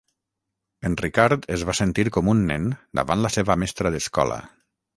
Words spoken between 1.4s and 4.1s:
es va sentir com un nen davant la seva mestra